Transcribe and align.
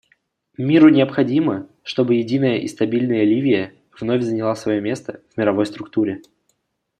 Миру 0.57 0.89
необходимо, 0.89 1.69
чтобы 1.83 2.15
единая 2.15 2.57
и 2.57 2.67
стабильная 2.67 3.23
Ливия 3.23 3.75
вновь 3.99 4.23
заняла 4.23 4.55
свое 4.55 4.81
место 4.81 5.21
в 5.31 5.37
мировой 5.37 5.67
структуре. 5.67 6.23